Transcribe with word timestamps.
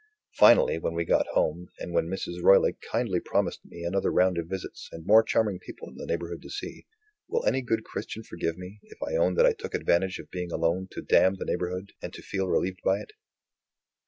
Finally, 0.33 0.79
when 0.79 0.95
we 0.95 1.05
got 1.05 1.27
home, 1.27 1.69
and 1.77 1.93
when 1.93 2.07
Mrs. 2.09 2.41
Roylake 2.41 2.81
kindly 2.91 3.19
promised 3.19 3.63
me 3.63 3.83
another 3.83 4.11
round 4.11 4.39
of 4.39 4.47
visits, 4.47 4.89
and 4.91 5.05
more 5.05 5.21
charming 5.21 5.59
people 5.59 5.87
in 5.89 5.95
the 5.97 6.07
neighborhood 6.07 6.41
to 6.41 6.49
see, 6.49 6.87
will 7.27 7.45
any 7.45 7.61
good 7.61 7.83
Christian 7.83 8.23
forgive 8.23 8.57
me, 8.57 8.79
if 8.81 8.97
I 9.03 9.15
own 9.15 9.35
that 9.35 9.45
I 9.45 9.53
took 9.53 9.75
advantage 9.75 10.17
of 10.17 10.31
being 10.31 10.51
alone 10.51 10.87
to 10.93 11.03
damn 11.03 11.35
the 11.35 11.45
neighborhood, 11.45 11.93
and 12.01 12.11
to 12.13 12.23
feel 12.23 12.47
relieved 12.49 12.81
by 12.83 12.97
it? 12.99 13.11